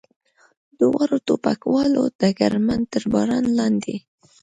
دواړو 0.79 1.17
ټوپکوالو 1.27 2.01
ډګرمن 2.19 2.81
تر 2.93 3.03
باران 3.13 3.45
لاندې. 3.57 3.95